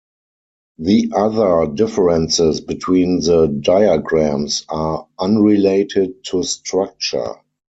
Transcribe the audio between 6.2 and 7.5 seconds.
to structure.